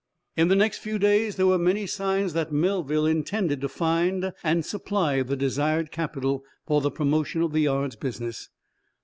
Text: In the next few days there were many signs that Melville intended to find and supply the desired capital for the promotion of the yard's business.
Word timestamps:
In 0.35 0.47
the 0.47 0.55
next 0.55 0.79
few 0.79 0.97
days 0.97 1.35
there 1.35 1.45
were 1.45 1.59
many 1.59 1.85
signs 1.85 2.33
that 2.33 2.51
Melville 2.51 3.05
intended 3.05 3.61
to 3.61 3.69
find 3.69 4.33
and 4.43 4.65
supply 4.65 5.21
the 5.21 5.35
desired 5.35 5.91
capital 5.91 6.43
for 6.65 6.81
the 6.81 6.89
promotion 6.89 7.43
of 7.43 7.51
the 7.53 7.61
yard's 7.61 7.97
business. 7.97 8.49